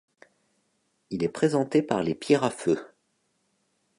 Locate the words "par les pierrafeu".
1.83-2.79